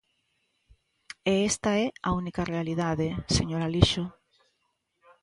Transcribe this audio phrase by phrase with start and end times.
[1.31, 3.07] E esta é a única realidade,
[3.37, 4.03] señor Alixo.